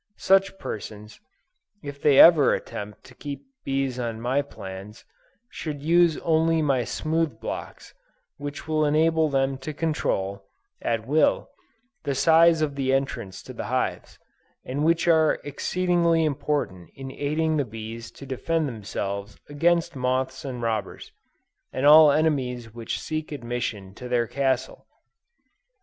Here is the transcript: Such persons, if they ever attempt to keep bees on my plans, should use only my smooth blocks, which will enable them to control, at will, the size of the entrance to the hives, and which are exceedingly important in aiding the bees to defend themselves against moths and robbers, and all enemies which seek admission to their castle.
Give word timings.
Such 0.17 0.57
persons, 0.57 1.19
if 1.83 2.01
they 2.01 2.17
ever 2.17 2.55
attempt 2.55 3.03
to 3.03 3.13
keep 3.13 3.43
bees 3.63 3.99
on 3.99 4.19
my 4.19 4.41
plans, 4.41 5.05
should 5.51 5.83
use 5.83 6.17
only 6.23 6.59
my 6.63 6.83
smooth 6.85 7.39
blocks, 7.39 7.93
which 8.37 8.67
will 8.67 8.83
enable 8.83 9.29
them 9.29 9.59
to 9.59 9.75
control, 9.75 10.47
at 10.81 11.05
will, 11.05 11.51
the 12.01 12.15
size 12.15 12.63
of 12.63 12.73
the 12.73 12.91
entrance 12.91 13.43
to 13.43 13.53
the 13.53 13.65
hives, 13.65 14.17
and 14.65 14.83
which 14.83 15.07
are 15.07 15.39
exceedingly 15.43 16.25
important 16.25 16.89
in 16.95 17.11
aiding 17.11 17.57
the 17.57 17.63
bees 17.63 18.09
to 18.09 18.25
defend 18.25 18.67
themselves 18.67 19.37
against 19.49 19.95
moths 19.95 20.43
and 20.43 20.63
robbers, 20.63 21.11
and 21.71 21.85
all 21.85 22.11
enemies 22.11 22.73
which 22.73 22.99
seek 22.99 23.31
admission 23.31 23.93
to 23.93 24.09
their 24.09 24.25
castle. 24.25 24.87